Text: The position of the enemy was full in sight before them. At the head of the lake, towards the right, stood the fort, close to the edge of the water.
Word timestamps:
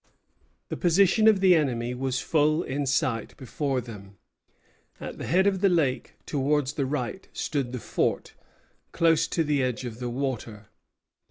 The 0.69 0.77
position 0.77 1.27
of 1.27 1.41
the 1.41 1.53
enemy 1.53 1.93
was 1.93 2.19
full 2.19 2.63
in 2.63 2.87
sight 2.87 3.37
before 3.37 3.81
them. 3.81 4.17
At 4.99 5.19
the 5.19 5.27
head 5.27 5.45
of 5.45 5.61
the 5.61 5.69
lake, 5.69 6.15
towards 6.25 6.73
the 6.73 6.87
right, 6.87 7.27
stood 7.33 7.71
the 7.71 7.77
fort, 7.79 8.33
close 8.93 9.27
to 9.27 9.43
the 9.43 9.61
edge 9.61 9.85
of 9.85 9.99
the 9.99 10.09
water. 10.09 10.69